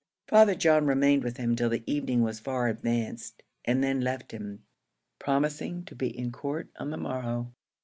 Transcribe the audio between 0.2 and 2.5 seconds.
Father John remained with him till the evening was